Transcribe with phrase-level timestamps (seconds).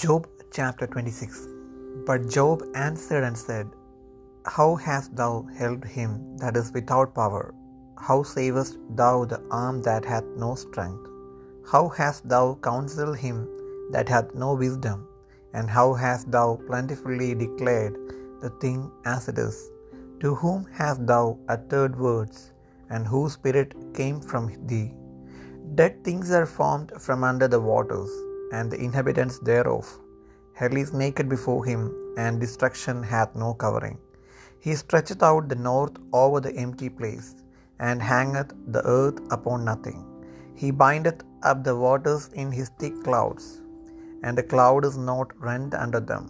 [0.00, 0.26] Job
[0.56, 1.48] chapter 26
[2.06, 3.66] But Job answered and said,
[4.46, 7.52] How hast thou held him that is without power?
[7.98, 11.04] How savest thou the arm that hath no strength?
[11.72, 13.38] How hast thou counselled him
[13.90, 15.06] that hath no wisdom?
[15.52, 17.98] And how hast thou plentifully declared
[18.40, 19.70] the thing as it is?
[20.20, 22.52] To whom hast thou uttered words,
[22.88, 24.94] and whose spirit came from thee?
[25.74, 28.10] Dead things are formed from under the waters,
[28.56, 29.86] and the inhabitants thereof.
[30.60, 31.82] Hell is naked before him,
[32.22, 33.98] and destruction hath no covering.
[34.64, 37.28] He stretcheth out the north over the empty place,
[37.88, 40.00] and hangeth the earth upon nothing.
[40.60, 43.46] He bindeth up the waters in his thick clouds,
[44.24, 46.24] and the cloud is not rent under them.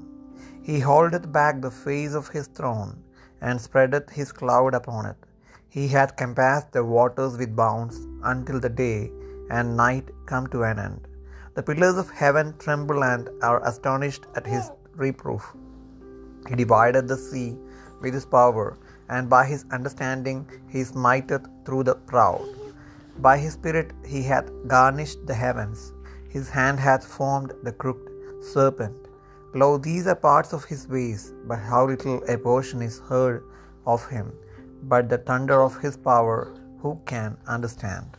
[0.69, 2.93] He holdeth back the face of his throne,
[3.47, 5.21] and spreadeth his cloud upon it.
[5.77, 7.97] He hath compassed the waters with bounds
[8.33, 8.99] until the day
[9.57, 11.03] and night come to an end.
[11.55, 15.45] The pillars of heaven tremble and are astonished at his reproof.
[16.49, 17.59] He divided the sea
[18.01, 18.79] with his power,
[19.11, 20.39] and by his understanding
[20.71, 22.41] he smiteth through the proud.
[23.19, 25.93] By his spirit he hath garnished the heavens,
[26.31, 28.97] his hand hath formed the crooked serpent.
[29.55, 33.45] Lo, these are parts of his ways, but how little a portion is heard
[33.87, 34.33] of him.
[34.85, 38.17] But the thunder of his power, who can understand?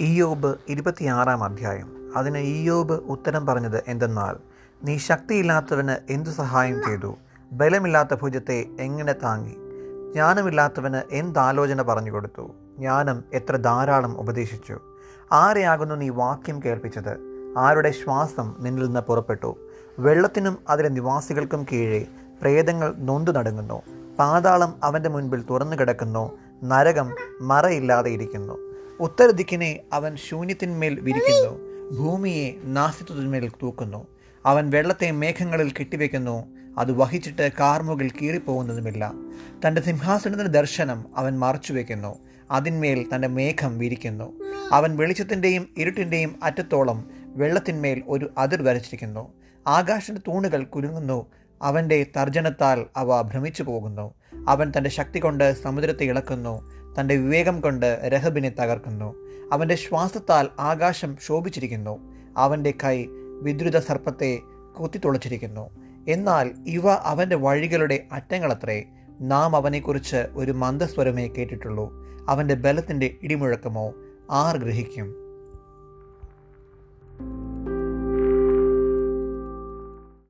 [0.00, 2.12] Iyob ഇരുപത്തിയാറാം അധ്യായം.
[2.16, 4.36] അതിന് ഇയോബ് ഉത്തരം പറഞ്ഞത് എന്തെന്നാൽ
[4.84, 7.16] നീ ശക്തിയില്ലാത്തവന് എന്തു സഹായം ചെയ്തു?
[7.52, 9.52] ബലമില്ലാത്ത ഭുജത്തെ എങ്ങനെ താങ്ങി?
[10.12, 12.50] ജ്ഞാനമില്ലാത്തവന് എന്താലോചന പറഞ്ഞു കൊടുത്തു?
[12.78, 14.78] ജ്ഞാനം എത്ര ധാരാളം ഉപദേശിച്ചു?
[15.32, 17.18] ആരെയാകുന്നു നീ വാക്യം കേൾപ്പിച്ചത്?
[17.58, 19.56] ആരുടെ ശ്വാസം നിന്നിൽ നിന്ന് പുറപ്പെട്ടു?
[19.98, 22.06] വെള്ളത്തിനും അതിലെ നിവാസികൾക്കും കീഴെ
[22.40, 23.82] പ്രേതങ്ങൾ നൊന്തു നടങ്ങുന്നു.
[24.18, 28.65] പാതാളം അവന്റെ മുൻപിൽ തുറന്നു കിടക്കുന്നു നരകം മറയില്ലാതെ ഇരിക്കുന്നു.
[29.00, 34.06] ഉത്തരദിക്കിനെ അവൻ ശൂന്യത്തിന്മേൽ വിരിക്കുന്നു ഭൂമിയെ നാശത്വത്തിന്മേൽ തൂക്കുന്നു.
[34.46, 36.44] അവൻ വെള്ളത്തെ മേഘങ്ങളിൽ കെട്ടിവെക്കുന്നു
[36.78, 39.12] അത് വഹിച്ചിട്ട് കാർമുകിൽ കീറിപ്പോകുന്നതുമില്ല.
[39.66, 42.18] തന്റെ സിംഹാസനത്തിന്റെ ദർശനം അവൻ മറച്ചുവെക്കുന്നു
[42.50, 44.40] അതിന്മേൽ തന്റെ മേഘം വിരിക്കുന്നു.
[44.72, 49.32] അവൻ വെളിച്ചത്തിന്റെയും ഇരുട്ടിന്റെയും അറ്റത്തോളം വെള്ളത്തിന്മേൽ ഒരു അതിർ വരച്ചിരിക്കുന്നു.
[49.66, 51.26] ആകാശത്തിന്റെ തൂണുകൾ കുലുങ്ങുന്നു
[51.62, 54.14] അവന്റെ തർജനത്താൽ അവ ഭ്രമിച്ചു പോകുന്നു
[54.48, 59.14] അവൻ തന്റെ ശക്തി കൊണ്ട് സമുദ്രത്തെ ഇളക്കുന്നു തന്റെ വിവേകം കൊണ്ട് രഹബിനെ തകർക്കുന്നു.
[59.52, 61.98] അവന്റെ ശ്വാസത്താൽ ആകാശം ശോഭിച്ചിരിക്കുന്നു.
[62.36, 63.06] അവന്റെ കൈ
[63.42, 64.38] വിദ്രുത സർപ്പത്തെ
[64.80, 65.70] കുത്തിത്തുളച്ചിരിക്കുന്നു.
[66.08, 68.84] എന്നാൽ ഇവ അവന്റെ വഴികളുടെ അറ്റങ്ങളത്രേ.
[69.20, 72.06] നാം അവനെക്കുറിച്ച് ഒരു മന്ദസ്വരമേ കേട്ടിട്ടുള്ളൂ.
[72.28, 73.94] അവന്റെ ബലത്തിന്റെ ഇടിമുഴക്കമോ
[74.30, 75.25] ആർ ഗ്രഹിക്കും?